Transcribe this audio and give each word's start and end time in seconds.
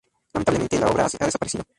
Lamentablemente, 0.33 0.79
la 0.79 0.87
obra 0.87 1.05
ha 1.05 1.25
desaparecido. 1.25 1.63